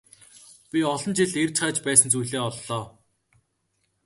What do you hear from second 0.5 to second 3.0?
Би олон жил эрж хайж байсан зүйлээ оллоо.